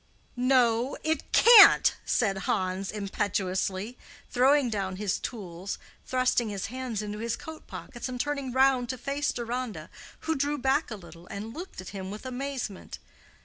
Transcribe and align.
"No, 0.35 0.97
it 1.03 1.31
can't," 1.31 1.93
said 2.05 2.35
Hans, 2.49 2.89
impetuously, 2.89 3.99
throwing 4.31 4.67
down 4.67 4.95
his 4.95 5.19
tools, 5.19 5.77
thrusting 6.07 6.49
his 6.49 6.65
hands 6.73 7.03
into 7.03 7.19
his 7.19 7.35
coat 7.35 7.67
pockets, 7.67 8.09
and 8.09 8.19
turning 8.19 8.51
round 8.51 8.89
to 8.89 8.97
face 8.97 9.31
Deronda, 9.31 9.91
who 10.21 10.33
drew 10.33 10.57
back 10.57 10.89
a 10.89 10.95
little 10.95 11.27
and 11.27 11.53
looked 11.53 11.81
at 11.81 11.89
him 11.89 12.09
with 12.09 12.25
amazement. 12.25 12.97